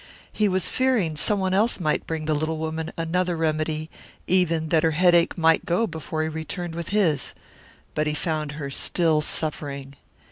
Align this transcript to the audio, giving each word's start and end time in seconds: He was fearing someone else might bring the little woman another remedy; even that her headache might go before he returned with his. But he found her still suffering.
He 0.31 0.47
was 0.49 0.71
fearing 0.71 1.15
someone 1.15 1.53
else 1.53 1.79
might 1.79 2.07
bring 2.07 2.25
the 2.25 2.33
little 2.33 2.57
woman 2.57 2.91
another 2.97 3.37
remedy; 3.37 3.91
even 4.25 4.69
that 4.69 4.81
her 4.81 4.89
headache 4.97 5.37
might 5.37 5.63
go 5.63 5.85
before 5.85 6.23
he 6.23 6.29
returned 6.29 6.73
with 6.73 6.89
his. 6.89 7.35
But 7.93 8.07
he 8.07 8.15
found 8.15 8.53
her 8.53 8.71
still 8.71 9.21
suffering. 9.21 9.95